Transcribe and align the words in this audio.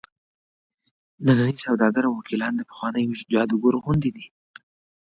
ننني 1.25 1.55
سوداګر 1.65 2.03
او 2.07 2.13
وکیلان 2.19 2.53
د 2.55 2.61
پخوانیو 2.69 3.17
جادوګرو 3.33 3.83
غوندې 3.85 4.09
دي. 4.15 4.25